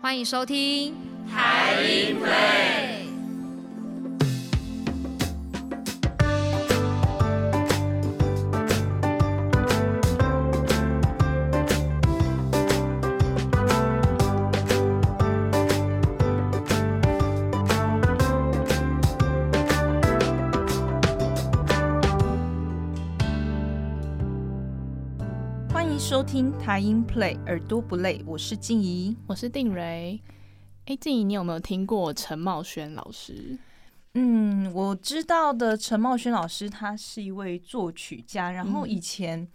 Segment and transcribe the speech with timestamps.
[0.00, 0.94] 欢迎收听
[1.28, 2.87] 台音美。
[26.30, 29.16] 听台音 Play，耳朵不累，我是静怡。
[29.26, 30.20] 我是定蕊。
[30.84, 33.56] 哎，静怡，你有没有听过陈茂轩老师？
[34.12, 38.50] 嗯，我知道的陈茂轩老师，他是一位作曲家。
[38.52, 39.48] 然后以前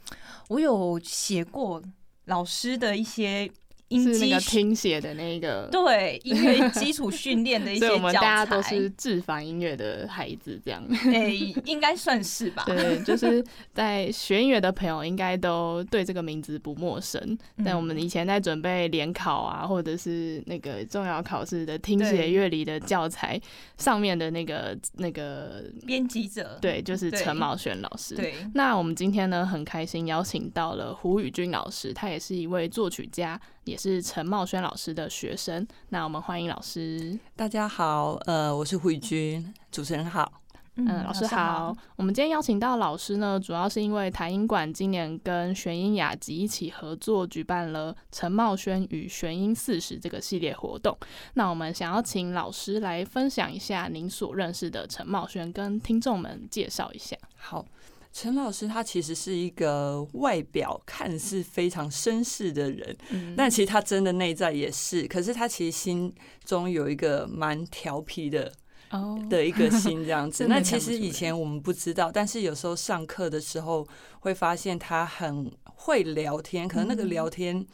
[0.50, 1.80] 我有写过
[2.26, 3.48] 老师的一些
[3.94, 10.84] 音是那个听写的那个，对音乐基础训练的一些 教大家都材是制凡音乐的孩子，这样。
[11.14, 11.30] 哎，
[11.66, 12.64] 应该算是吧。
[12.68, 13.44] 对，就是
[13.74, 17.22] 在学音乐的朋友应该都对这个名字不陌生。
[17.58, 23.40] 嗯但我们以前在准备联考啊，或者是那个重要考试的听写乐理的教材
[23.78, 28.16] 上面的那个那个，编辑者，对，就是陈茂轩老师。
[28.16, 35.66] 对，那我们今天呢，很开心邀请到了胡宇君老师，他也是一位作曲家，也是陈茂轩老师的学生。
[35.90, 37.18] 那我们欢迎老师。
[37.36, 40.32] 大家好，呃，我是胡宇君，主持人好。
[40.76, 41.76] 嗯，老师好。。
[41.96, 50.98] 我们今天邀请到老师呢，主要是因为台音馆今年跟玄音雅集一起合作举办了陈茂轩与玄音四十这个系列活动。
[51.36, 57.16] 那我们想要请老师来分享一下您所认识的陈茂轩，跟听众们介绍一下。
[57.36, 57.64] 好，
[58.14, 65.08] 陈老师他其实是一个外表看似非常绅士的人，嗯但其实他真的内在也是。
[65.08, 66.14] 可是他其实心
[66.46, 68.54] 中有一个蛮调皮的
[68.92, 70.46] 哦，的一个心这样子。
[70.48, 73.86] 那其实以前我们不知道，但是有时候上课的时候
[74.20, 77.66] 会发现他很会聊天，可能那个嗯聊天。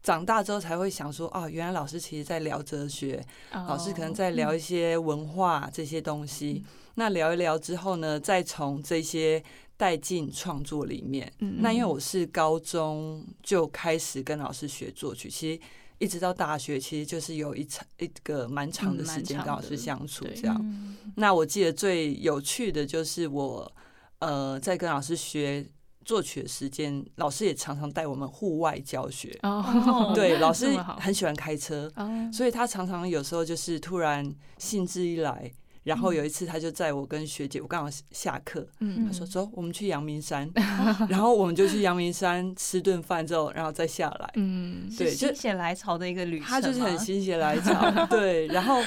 [0.00, 6.64] 长大之后才会想说，哦，原来老师其实在聊哲学，老师可能在聊一些文化这些东西。
[6.96, 9.40] 那聊一聊之后呢，再从这些
[9.82, 11.28] 带进创作里面。
[11.40, 15.60] 嗯那因为我是高中就开始跟老师学作曲，其实
[15.98, 20.56] 一直到大学，其实就是有一长一个蛮长的时间跟老师相处这样。
[20.62, 23.72] 嗯那我记得最有趣的就是我
[24.20, 25.66] 呃在跟老师学
[26.04, 29.36] 作曲的时间，老师也常常带我们户外教学。
[29.42, 40.50] 哦， 对，老师很喜欢开车，哦，所以他常常有时候就是突然兴致一来，然后有一次他就载我跟学姐，我刚好下课，嗯他说走，我们去阳明山，
[41.08, 44.30] 然后我们就去阳明山吃顿饭之后，然后再下来。
[44.34, 48.80] 嗯，对就心血来潮的一个旅程，他就是很 心血来潮，对，然后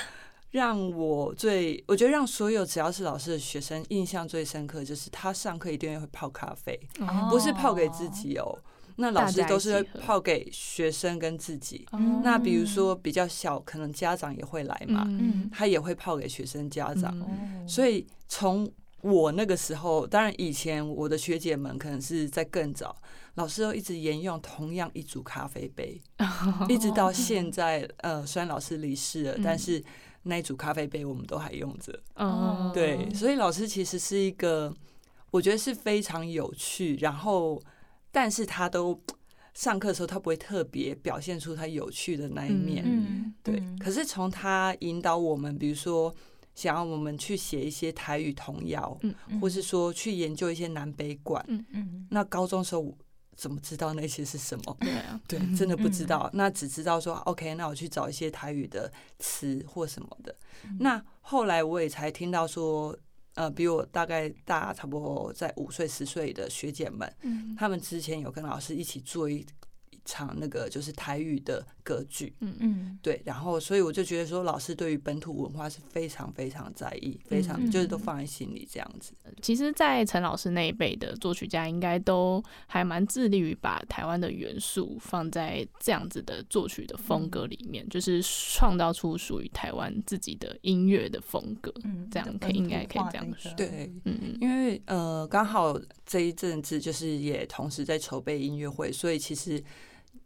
[0.52, 8.58] 让我最，我觉得让所有只要是老师的学生印象最深刻，就是他上课一定会泡咖啡，哦不是泡给自己哦，
[8.98, 11.86] 那老师都是泡给学生跟自己。
[11.92, 17.16] 哦那比如说比较小，可能家长也会来嘛，嗯他也会泡给学生家长。
[17.68, 18.70] 所以从
[19.02, 22.96] 我那个时候，当然以前我的学姐们可能是在更早，
[23.36, 26.02] 老师都一直沿用同样一组咖啡杯，
[26.68, 27.88] 一直到现在。
[27.98, 29.84] 呃，虽然老师离世了，嗯但是
[30.24, 31.94] 那一组咖啡杯我们都还用着。
[32.16, 34.74] 哦，对，所以老师其实是一个，
[35.30, 37.62] 我觉得是非常有趣，然后
[38.16, 38.98] 但是他都
[39.54, 42.82] 上课的时候，他不会特别表现出他有趣的那一面。
[42.88, 46.16] 嗯，对，嗯可是从他引导我们，比如说
[46.54, 52.98] 想要我们去写一些台语童谣，嗯或是说去研究一些南北馆，嗯嗯那高中时候
[53.36, 54.78] 怎么知道那些是什么？
[54.80, 56.30] 对啊，对，真的不知道。
[56.32, 58.90] 那只知道说，OK，那我去找一些台语的
[59.20, 60.34] 词或什么的。
[60.80, 62.98] 那后来我也才听到说，
[63.36, 67.56] 呃，比我大概大差不多在五岁十岁的学姐们，嗯。
[67.58, 69.46] 他们之前有跟老师一起做一
[69.92, 72.34] 一场那个就是台语的歌剧。
[72.42, 79.14] 嗯嗯对，然后所以我就觉得说，老师对于本土文化是非常非常在意，非常嗯就是都放在心里这样子。
[79.42, 91.72] 其实，在陈老师那一辈的作曲家，应该都还蛮致力于把台湾的元素放在这样子的作曲的风格里面，就是创造出属于台湾自己的音乐的风格。
[91.84, 99.62] 嗯这样可以应该可以这样说对，嗯嗯因为呃，刚好这一阵子就是也同时在筹备音乐会，所以其实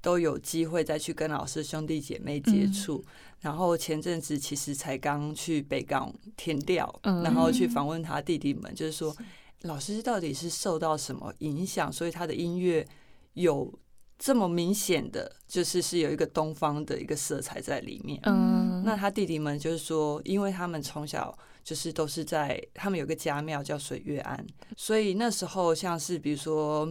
[0.01, 3.03] 都有机会再去跟老师兄弟姐妹接触。
[3.41, 7.23] 然后前阵子其实才刚去北港填调，嗯。
[7.23, 9.15] 然后去访问他弟弟们，就是说
[9.61, 12.85] 老师到底是受到什么影响，所以他的音乐
[13.33, 13.73] 有
[14.17, 18.19] 这么明显的，就是是有一个东方的一个色彩在里面。
[18.23, 18.97] 嗯，那。
[18.97, 24.45] 他弟弟们就是说，因为他们从小就是都是在他们有个家庙叫水月庵，
[24.75, 26.85] 所以那时候像是比如说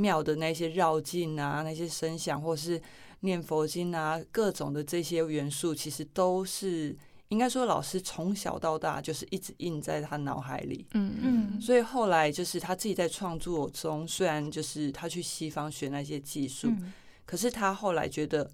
[0.00, 2.80] 庙的那些绕境啊，那些声响，或是
[3.20, 6.96] 念佛经啊，各种的这些元素，其实都是
[7.28, 10.86] 应该说老师从小到大就是一直印在他脑海里。
[10.94, 16.92] 嗯嗯所以后来就是他自己在创作中，虽然就是他去西方学那些技术，嗯
[17.26, 18.50] 可是他后来觉得，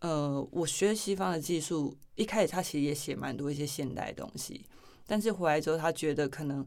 [0.00, 4.66] 呃，我学西方的技术，一开始他其实也写蛮多一些现代东西，
[5.06, 6.66] 但是回来之后，他觉得可能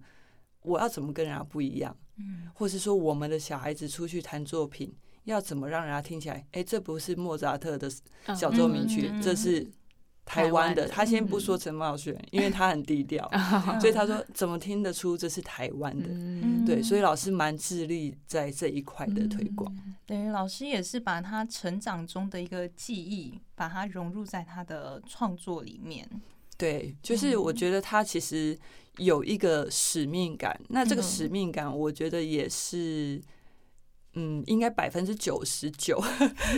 [0.66, 4.94] 我要怎么跟人家不一样，嗯或是说我们的小孩子出去弹作品，
[5.26, 7.92] 要怎么让人家听起来，哎、这不是莫扎特的
[8.26, 9.68] 嗯小奏鸣曲，嗯嗯嗯这是
[10.26, 10.76] 台湾的。
[10.76, 13.30] 台湾的他先不说陈茂轩，因为他很低调，
[13.80, 16.08] 所以他说怎么听得出这是台湾的？
[16.10, 19.72] 嗯对，所以老师蛮致力在这一块的推广。
[20.08, 26.08] 等于老师也是把他成长中的一个记忆，把它融入在他的创作里面。
[26.58, 28.58] 对，就是我觉得他其实
[28.98, 33.22] 有一个使命感，那这个嗯使命感，我觉得也是，
[34.14, 36.02] 嗯，应该百分之九十九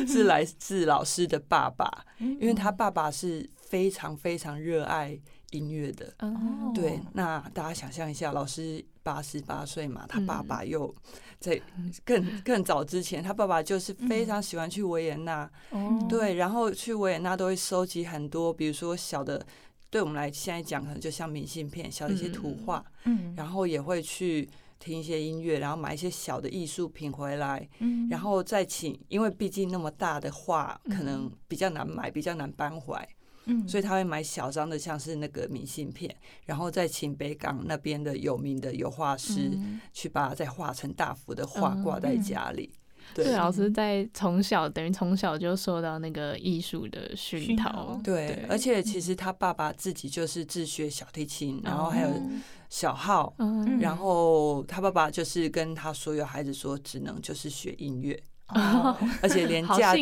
[0.07, 5.19] 是来自老师的爸爸，因因为他爸爸是非常非常热爱
[5.51, 6.13] 音乐的。
[6.19, 6.71] 哦。
[6.75, 10.47] 对哦，那大家想象一下，老师八十八岁嘛，他爸嗯。
[10.47, 10.93] 爸又
[11.39, 11.59] 在
[12.05, 16.05] 更更早之前，他爸爸就是非常喜欢去维也纳，哦。
[16.07, 19.43] 对，然后去维也纳都会收集很多，比如说小的，
[19.89, 23.33] 对我们来现在讲可能就像明信片、小的一些图嗯画，嗯。
[23.35, 24.49] 然后也会去
[24.79, 28.07] 听一些音乐，然后买一些小的艺术品回来，嗯。
[28.09, 33.09] 然后再请，因为毕竟那么大的画可能嗯比较难买，比较难搬回来，
[33.45, 33.67] 嗯。
[33.67, 36.13] 所以他会买小张的，像是那个明信片，
[36.45, 39.79] 然后再请北港那边的有名的油画师嗯。
[39.93, 42.21] 去把它再画成大幅的画挂在嗯。
[42.21, 42.65] 家里。
[42.67, 42.73] 对，
[43.13, 43.31] 对。
[43.33, 47.99] 老师在从小等于从小就受到那个艺术的熏陶。
[48.03, 53.79] 对，而且其实他爸爸自己就是自学小提琴，然后还有嗯小号，嗯。
[53.79, 59.95] 然后他爸爸就是跟他所有孩子说，只能就是学音乐，哦而且连嫁。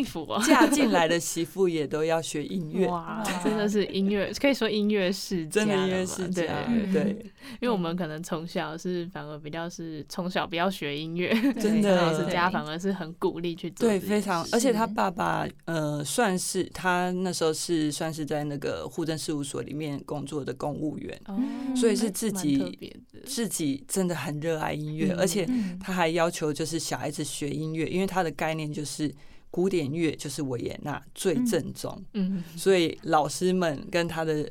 [0.46, 7.16] 嫁进来的媳妇也都要学音乐，哇哇，真的是音乐，可以说音乐世家真的音乐世家，嗯对，
[7.60, 21.38] 因为我们可能从小是反而比较是从小不要学音乐，真的老师家反而是很鼓励去做对，非常，而且他爸爸呃，算是他那时候是算是在那个户政事务所里面工作的公务员，哦
[21.74, 22.94] 所以是自己
[23.24, 25.78] 自己真的很热爱音乐，嗯而且嗯。
[25.78, 29.12] 他还要求就是小孩子学音乐，因为他的概念就是
[29.50, 34.50] 古典乐就是维也纳最嗯正宗，嗯，所以老师们跟他的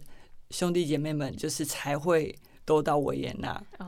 [0.50, 2.36] 兄弟姐妹们就是才会
[2.66, 3.52] 都到维也纳。
[3.80, 3.86] 哦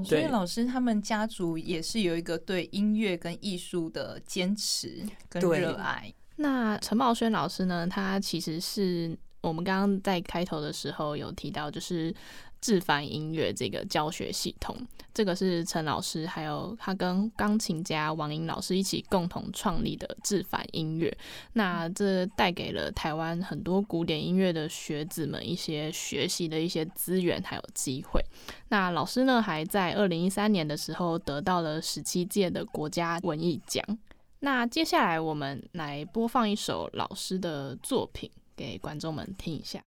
[0.00, 6.12] 哦，，所以老师他们家族也是有一个对音乐跟艺术的坚持跟热爱。
[6.36, 7.86] 那陈茂轩老师呢？
[7.86, 12.14] 他其实是我们刚刚在开头的时候有提到，就是
[12.60, 14.76] 智凡音乐这个教学系统，
[15.14, 21.16] 这个是陈老师还有他跟钢琴家王莹老师一起共同创立的智凡音乐。
[21.52, 28.20] 那这带给了台湾很多古典音乐的学子们一些学习的一些资源还有机会。
[28.68, 33.84] 那老师呢，还在二零一三年的时候得到了十七届的国家文艺奖。
[34.40, 39.82] 那接下来我们来播放一首老师的作品给观众们听一下。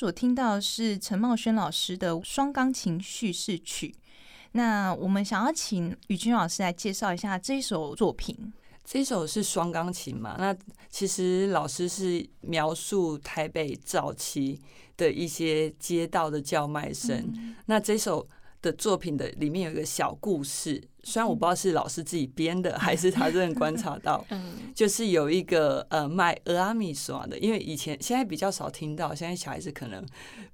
[0.00, 3.94] 所听到的是陈茂轩老师的双钢琴叙事曲。
[4.52, 8.50] 那我们想要请宇君老师来介绍一下这首作品。
[8.82, 10.36] 这首是双钢琴嘛？
[10.38, 10.56] 那
[10.88, 14.58] 其实老师是描述台北早期
[14.96, 17.54] 的一些街道的叫卖声。
[17.66, 18.26] 那这首
[18.62, 30.04] 的作品的里面有一个小故事，虽然我不知道是老师自己编的，还是他真的观察到， 嗯就是有一个呃卖俄阿米耍的，因为以前现在比较少听到，现在小孩子可能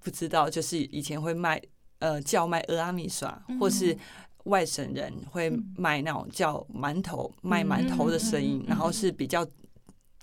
[0.00, 1.60] 不知道，就是以前会卖
[1.98, 3.96] 呃叫卖俄阿米耍，或是
[4.44, 9.44] 外省人会卖那种叫馒头卖馒头的声音，然后是比较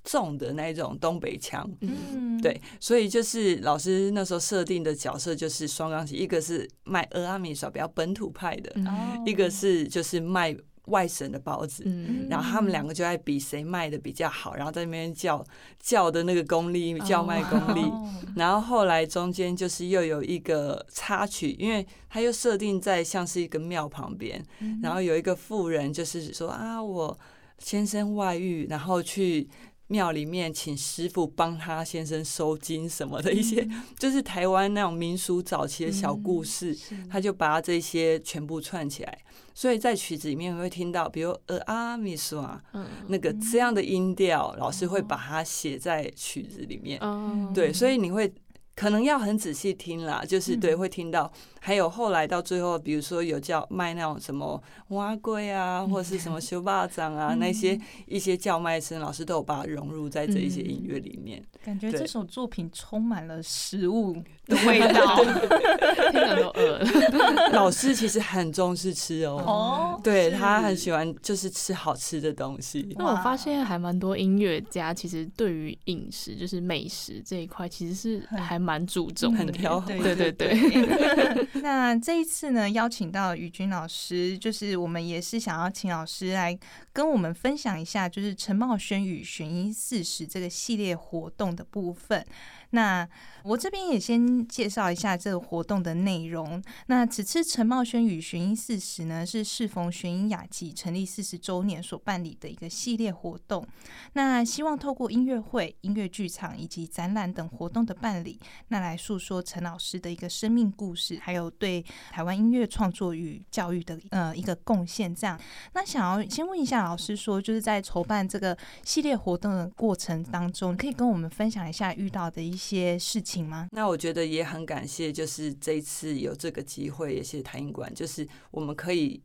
[0.03, 1.69] 重的那种东北腔。
[1.81, 10.55] 嗯，对，所以就是老师那时候设定的角色就是双钢琴，一个是卖俄阿米耍比较本土派的，哦一个是就是卖
[10.87, 11.83] 外省的包子。
[11.85, 15.41] 嗯然后他们两个就在比谁卖的比较好，然后在那边叫
[15.79, 17.81] 叫的那个功力，叫卖功力。
[17.81, 27.17] 哦然后后来中间就是又有一个插曲，因为他又设定在像是一个庙旁边，嗯然后有一个妇人就是说啊，我
[27.59, 29.47] 先生外遇，然后去
[29.93, 33.67] 庙里面请师傅帮他先生收金什么的一些，
[33.99, 36.75] 就是台湾那种民俗早期的小故事，
[37.07, 39.19] 他就把这些全部串起来。
[39.53, 42.87] 所以在曲子里面会听到，比如呃阿米索啊嗯。
[43.07, 46.97] 那个这样的音调，老师会把它写在曲子里面。
[47.01, 47.51] 哦。
[47.53, 48.33] 对，所以你会
[48.75, 50.79] 可能要很仔细听啦，就是对嗯。
[50.79, 51.31] 会听到，
[51.65, 61.41] 还有后来到最后，比如说有叫卖那种什么蛙龟啊，或者是什么修霸掌啊， 那些一些叫卖声，老师都有把它融入在这一些音乐里面。
[61.53, 64.13] 对感觉这首作品充满了食物
[64.45, 65.23] 的味道
[66.11, 67.49] 听着都饿了。
[67.53, 69.41] 老师其实很重视吃哦。
[69.47, 72.93] 哦，对他很喜欢，就是吃好吃的东西。
[72.99, 79.39] 那我发现还蛮多音乐家其实对于饮食，就是美食这一块，其实是很还蛮注重的。
[79.39, 81.47] 很挑对对对。
[81.61, 86.57] 那这一次呢，邀请到宇君老师，就是我们也是想要请老师来
[86.91, 92.25] 跟我们分享一下，就是陈茂轩与寻音四十这个系列活动的部分。
[92.73, 93.07] 那
[93.43, 96.61] 我这边也先介绍一下这个活动的内容。
[96.87, 103.65] 那此次陈茂轩与玄音四十呢，是适逢玄音雅集成立四十周年所办理的一个系列活动。
[104.13, 108.39] 那希望透过音乐会、音乐剧场以及展览等活动的办理，
[108.69, 115.13] 那来诉说陈老师的一个生命故事，还有对台湾音乐创作与教育的呃一个贡献。
[115.13, 115.39] 这样，
[115.73, 123.67] 那想要先问一下老师说，就是在筹办这个系列活动的过程当中，可以跟我们分享一下遇到的一些些事情吗？
[123.71, 129.21] 那我觉得也很感谢，就是这一次有这个机会，也谢谢台音馆，就是我们可以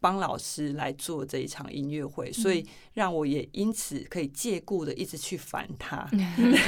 [0.00, 6.08] 帮老师来做这一场音乐会，所以让我也因此可以借故的一直去烦他，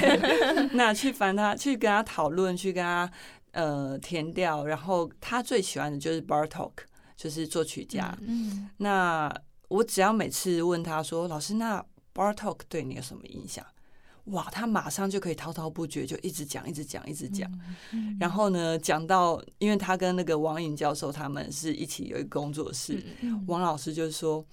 [0.73, 3.11] 那去烦他，去跟他讨论，去跟他
[3.53, 6.73] 呃填调，然后他最喜欢的就是 Bartok，
[7.15, 8.17] 就是作曲家。
[8.23, 9.31] 嗯那
[9.69, 13.67] 我只要每次问他说：“老师，那 Bartok 对你有什么影响？”
[14.27, 17.51] 哇，他马上就可以滔滔不绝，就一直讲，一直讲，一直讲。
[17.93, 24.45] 嗯然后呢，讲到，因为他跟那个王颖教授他们是一起有一个工作室，嗯王老师就说：“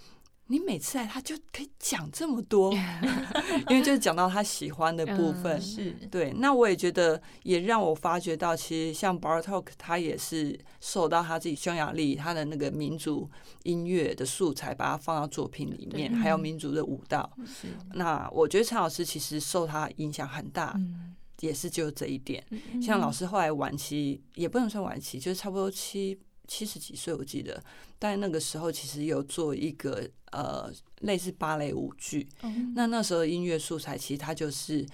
[0.48, 2.74] 你每次来，他就可以讲这么多，
[3.70, 5.58] 因为就是讲到他喜欢的部分。
[5.58, 13.30] 嗯是对，那我也觉得也让我发觉到，其实像 Bartok，他也是受到他自己匈牙利他的那个民族
[13.64, 17.32] 音乐的素材，把它放到作品里面，还有民族的舞蹈。
[17.46, 22.44] 是那我觉得陈老师其实受他影响很大，嗯也是就这一点。
[22.50, 27.64] 嗯像老师后来晚期也不能算晚期，就是差不多七七十几岁，我记得，
[27.98, 30.72] 但那个时候其实有做一个呃
[31.02, 32.28] 类似芭蕾舞剧。
[32.42, 32.74] 嗯。
[32.76, 34.86] 那那时候音乐素材其实它就是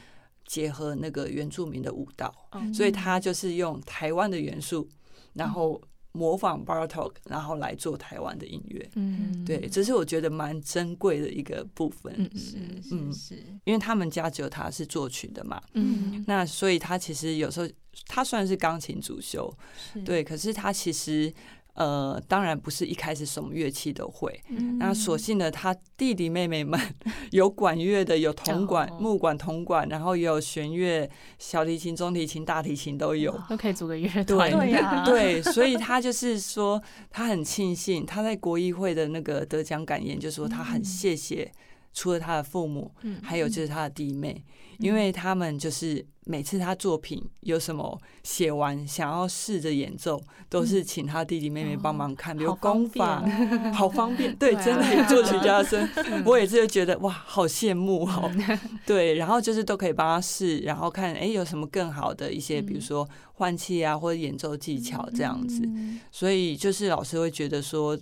[0.46, 2.74] 结合那个原住民的舞蹈，嗯。
[2.74, 4.88] 所以它就是用台湾的元素，
[5.34, 5.82] 然后
[6.20, 8.90] 模仿 Bartok，然后来做台湾的音乐。
[8.96, 9.46] 嗯。
[9.46, 12.58] 对，这是我觉得蛮珍贵的一个部分，嗯是
[12.92, 13.14] 嗯。
[13.14, 13.44] 是是。
[13.64, 16.22] 因为他们家只有他是作曲的嘛，嗯。
[16.28, 17.70] 那所以他其实有时候
[18.06, 19.50] 他算是钢琴主修，
[19.94, 20.02] 是。
[20.02, 21.34] 对，可是他其实
[21.80, 24.38] 呃，当然不是一开始什么乐器都会。
[24.50, 26.78] 嗯那所幸的，他弟弟妹妹们
[27.32, 33.32] 有管乐的，有铜管、哦木管、铜管，然后也有弦乐、小提琴、中提琴、大提琴都有。
[33.50, 35.06] 都可以组个乐团。
[35.06, 41.52] 对所以他就是说，他很庆幸他在国艺会的那个得奖感言，就说他很谢谢谢，
[41.94, 44.44] 除了他的父母，嗯还有就是他的弟妹，
[44.78, 54.36] 因为他们就是每次他作品有什么写完想要试着演奏，都是请他弟弟妹妹帮忙看，比如功法，便 好方便。
[54.36, 55.90] 对，真的有作曲家的声，
[56.26, 58.32] 我也是觉得哇，好羡慕哦。
[58.86, 62.82] 对，然后就是都可以帮他试，然后看哎有什么更好的一些，比如嗯。
[62.82, 65.62] 说换气啊或者演奏技巧这样子。
[65.66, 66.00] 嗯。
[66.12, 67.98] 所以就是老师会觉得说，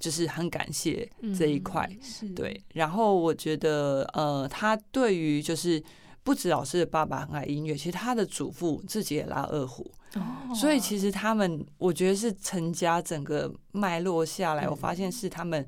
[0.00, 1.88] 就是很感谢这一块。
[2.02, 5.80] 是对，然后我觉得，呃，他对于就是
[6.24, 15.64] 不止老师的爸爸很爱音乐，其实他的祖父自己也拉二胡，哦所以其实他们，我觉得是陈家整个脉络下来，嗯我发现是他们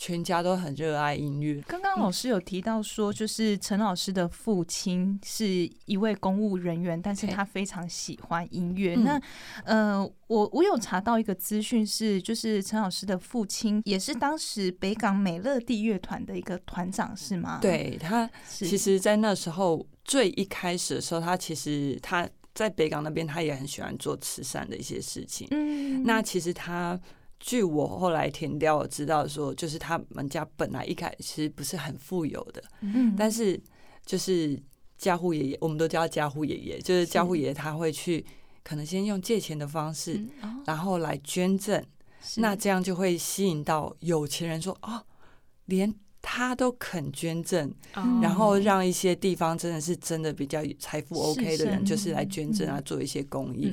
[0.00, 1.62] 全家都很热爱音乐。
[1.66, 8.94] 刚刚老师有提到说，就是陈老师的父亲是一位公务人员，但是他非常喜欢音乐。
[8.94, 9.22] 嗯那
[9.64, 25.46] 呃，我我有查到一个资讯是，就是陈老师的父亲也是当时北港美乐蒂乐团的一个团长，是吗？，对他，其实，在那时候最一开始的时候，他其实他在北港那边，他也很喜欢做慈善的一些事情。
[25.50, 26.98] 嗯，那其实他，
[27.40, 33.16] 据我后来填掉，我知道说，就是他们家本来一开始不是很富有的，嗯。
[33.18, 33.58] 但是
[34.04, 34.62] 就是
[34.98, 38.24] 家户爷爷，我们都叫他家户爷爷，就是家户爷爷他会去，
[38.62, 40.22] 可能先用借钱的方式，
[40.66, 41.82] 然后来捐赠，
[42.36, 45.02] 那这样就会吸引到有钱人说，哦，
[45.64, 48.20] 连他都肯捐赠，哦。
[48.22, 52.84] 然后让一些地方真的是真的比较财富 OK 的人，就是来捐赠啊，嗯。
[52.84, 53.72] 做一些公益。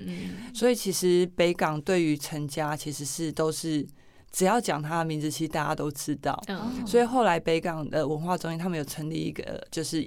[0.54, 3.86] 所以其实北港对于陈家其实是都是
[4.32, 6.42] 只要讲他的名字，其实大家都知道。
[6.48, 10.06] 嗯所以后来北港的文化中心他们有成立一个就是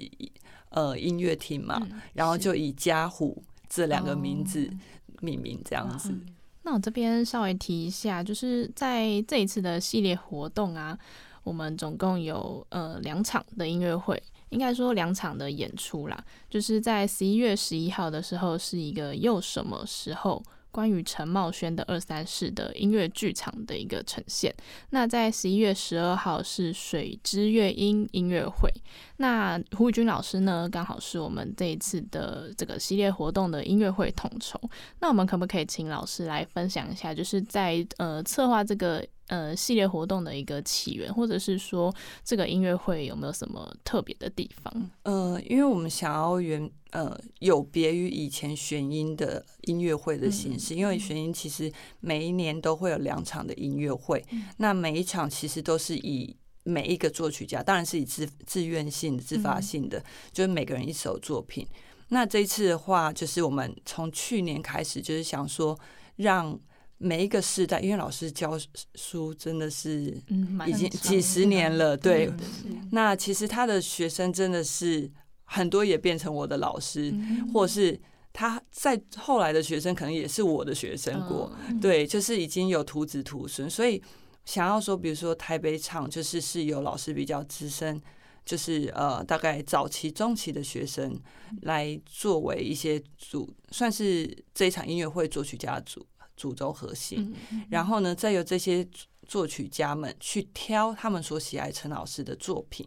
[0.69, 4.77] 呃音乐厅嘛，嗯然后就以家虎这两个名字哦。
[5.21, 6.11] 命名这样子。
[6.63, 10.97] 那我这边稍微提一下，就是在这一次的系列活动啊，
[11.43, 16.23] 我们总共有呃两场的音乐会，应该说两场的演出啦。
[16.49, 24.53] 就是在十一月十一号的时候，是一个又什么时候关于陈茂轩的二三事的音乐剧场的一个呈现。
[24.91, 28.69] 那在十一月十二号是水之乐音音乐会。
[29.21, 34.59] 那胡宇君老师呢，刚好是我们这一次的这个系列活动的音乐会统筹。
[34.99, 44.89] 那我们可不可以请老师来分享一下，就是在呃策划这个呃系列活动的一个起源，或者是说这个音乐会有没有什么特别的地方？
[45.03, 54.25] 呃，因为我们想要原呃有别于以前选音的音乐会的形式，因为选音其实每一年都会有两场的音乐会，
[54.57, 61.67] 那每一场其实都是以每一个作曲家，当然是以自自愿性的、自发性的，就是每个人一首作品。
[62.09, 65.79] 那这一次的话，就是我们从去年开始，就是想说
[66.17, 66.59] 让
[66.97, 68.59] 每一个世代，因为老师教
[68.95, 70.15] 书真的是
[70.67, 72.29] 已经几十年了，对，
[72.65, 75.09] 嗯那其实他的学生真的是
[75.45, 77.99] 很多也变成我的老师，嗯或是
[78.33, 84.01] 他在后来的学生可能也是我的学生过，嗯对，就是已经有徒子徒孙，所以
[84.45, 88.01] 想要说，比如说台北场就是是有老师比较资深。
[88.43, 91.15] 就是呃，大概早期、中期的学生
[91.61, 96.03] 来作为一些主，算是这一场音乐会作曲家主
[96.35, 97.35] 主轴核心。
[97.51, 98.85] 嗯然后呢，再由这些
[99.27, 102.85] 作曲家们去挑他们所喜爱陈老师的作品。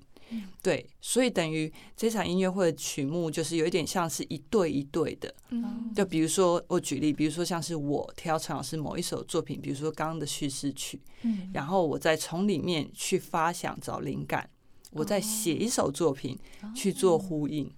[0.62, 5.34] 对，所以等于这场音乐会的曲目就是有一点像是一对一对的。
[5.50, 5.92] 嗯。
[5.94, 11.50] 就比如说，我举例，比如说像是我挑陈老师某一首作品，比如说刚刚的叙事曲，嗯。
[11.52, 14.48] 然后我再从里面去发想找灵感，
[14.92, 16.38] 我再写一首作品
[16.74, 17.70] 去做呼应。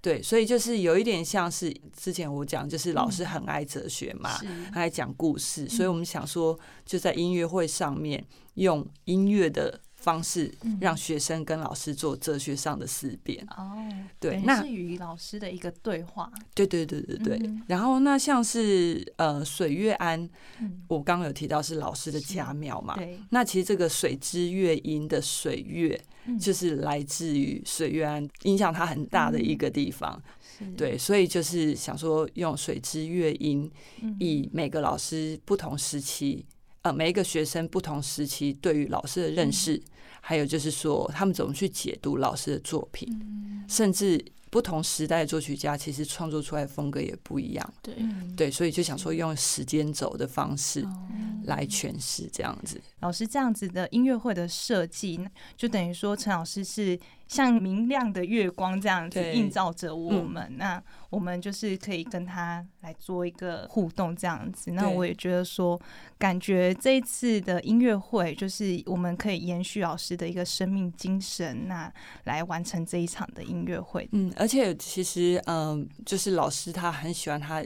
[0.00, 4.36] 对，所以就是有一点像是之前我讲，就是老师很爱哲学嘛，
[4.72, 13.46] 爱讲故事，所以我们想说，就在音乐会上面用音乐的方式，让学生跟老师做哲学上的思辨。
[13.56, 13.88] 哦，
[14.18, 17.38] 对那是与老师的一个对话，对对对对对。
[17.44, 17.62] 嗯。
[17.68, 20.28] 然后那像是呃水月庵，
[20.60, 22.96] 嗯，我刚刚有提到是老师的家庙嘛。
[22.96, 26.36] 对，那其实这个水之月音的水月，嗯。
[26.36, 30.20] 就是来自于水月庵，影响它很大的一个地方。
[30.58, 33.70] 是，对，所以就是想说用水之月音，
[34.02, 34.16] 嗯。
[34.18, 36.44] 以每个老师不同时期，
[36.82, 39.82] 呃，每一个学生不同时期对于老师的认识，嗯
[40.24, 47.74] 还有就是说他们怎么去解读老师的作品，嗯甚至不同时代的作曲家其实创作出来的风格也不一样。
[47.82, 51.08] 对，嗯对，所以就想说用时间轴的方式哦
[51.44, 52.80] 来诠释这样子。
[53.00, 55.18] 老师这样子的音乐会的设计，
[55.56, 56.98] 就等于说陈老师是
[57.32, 64.72] 像明亮的月光这样子映照着我们，那我们就是可以跟他来做一个互动这样子。
[64.72, 65.80] 那我也觉得说，
[66.18, 71.90] 感觉这一次的音乐会就是我们可以延续老师的一个生命精神，那
[72.24, 74.06] 来完成这一场的音乐会。
[74.12, 77.64] 嗯，而且其实，嗯、就是老师他很喜欢他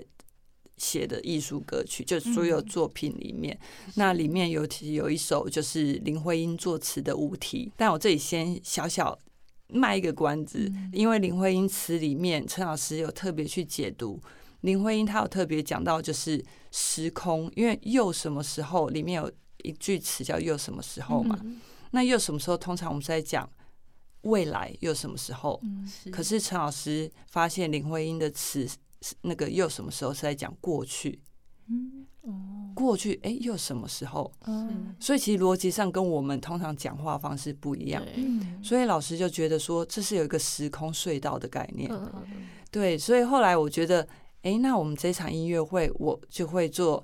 [0.76, 2.66] 写的艺术歌曲，就所有嗯。
[2.66, 3.59] 作品里面，
[3.94, 9.18] 那里面尤其有一首就是林徽因作词的《无题》，但我这里先小小
[9.68, 14.20] 卖一个关子，嗯因为林徽因词里面陈老师有特别去解读。
[14.62, 19.31] 林徽因她有特别讲到，就是时空，因为又什么时候里面有
[19.62, 21.61] 一句词叫又什么时候嘛，嗯
[21.92, 23.48] 那又什么时候通常我们是在讲
[24.22, 28.68] 未来又什么时候，嗯可是陈老师发现林徽因的词，
[29.22, 31.20] 那个又什么时候是在讲过去？
[31.68, 34.31] 嗯哦过去哎又什么时候？
[34.46, 38.02] 嗯，所以其实逻辑上跟我们通常讲话方式不一样。
[38.62, 41.90] 所以老师就觉得说，这是有一个时空隧道的概念。
[41.90, 42.12] 嗯
[42.70, 44.07] 对，所以后来我觉得，
[44.42, 47.02] 哎，那我们这场音乐会，我就会做，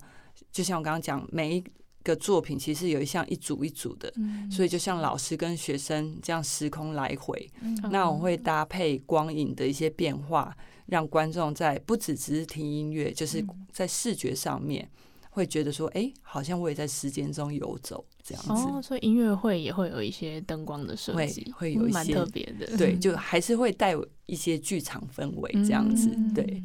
[0.51, 1.65] 就像我刚刚讲，每一
[2.03, 14.89] 个作品其实有一项一组一组的，嗯所以就像老师跟学生这样时空来回，嗯那我会搭配光影的一些变化，让观众在不只只是听音乐，就是嗯在视觉上面
[15.31, 18.51] 会觉得说，哎，好像我也在时间中游走这样子。
[18.51, 22.77] 哦，所以音乐会也会有一些灯光的设会计，会有一些特别的。
[22.77, 23.95] 对，嗯 就还是会带
[24.27, 26.63] 一些剧场氛围这样子，嗯对。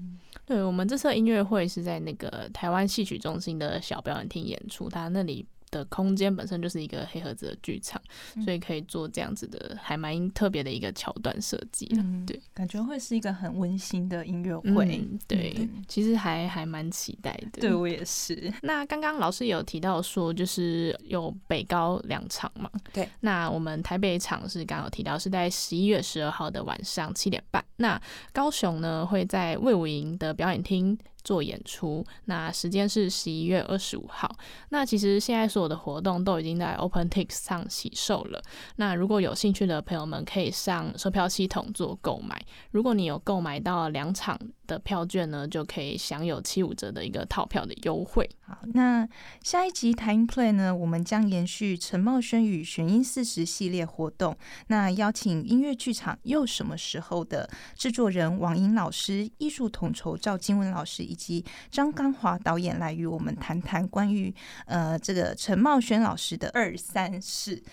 [0.47, 8.01] 对，我们这次音乐会是在那个台湾戏曲中心的小表演厅演出，它那里的空间本身就是一个黑盒子的剧场，
[8.35, 14.97] 嗯所以可以做这样子的还蛮特别的一个桥段设计了嗯对，感觉会是一个很温馨的音乐会。
[14.97, 17.61] 嗯，对，嗯其实还还蛮期待的。
[17.61, 18.51] 对我也是。
[18.61, 22.69] 那刚刚老师有提到说，就是有北高两场嘛？
[22.93, 23.07] 对。
[23.19, 27.63] 那我们台北场是刚好提到是在十一月十二号的晚上七点半。
[27.77, 28.01] 那
[28.33, 34.33] 高雄呢会在魏武营的表演厅做演出，那时间是十一月二十五号。
[34.69, 38.41] 那其实现在所有的活动都已经在 OpenTix 上起售了。
[38.77, 42.41] 那如果有兴趣的朋友们，可以上售票系统做购买。
[42.71, 48.29] 如果你有购买到两场的票券呢，就可以享有七五折的一个套票的优惠。
[48.41, 49.07] 好，那
[49.41, 64.33] 下一集台音 Play 呢，我们将延续陈茂轩与玄音四十系列活动，那邀请音乐剧场又什么时候的制作人王英老师、艺术统筹赵金文老师以及张刚华导演来与我们谈谈关于
[64.65, 67.63] 呃这个陈茂轩老师的二三四。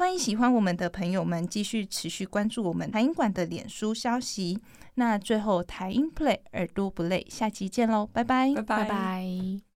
[0.00, 4.58] 欢迎喜欢我们的朋友们继续持续关注我们台音馆的脸书消息。
[4.94, 8.24] 那最后台音 Play 耳朵不累，下期见喽，拜。
[8.24, 8.62] 拜，拜。
[8.62, 9.69] 拜拜